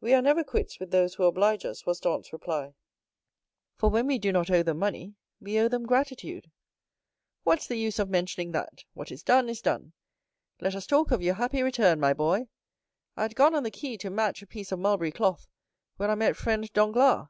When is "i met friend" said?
16.08-16.72